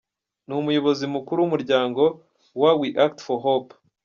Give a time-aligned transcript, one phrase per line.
[0.45, 2.03] Ni umuyobozi mukuru w’umuryango
[2.61, 3.69] wa “We Act For Hope”.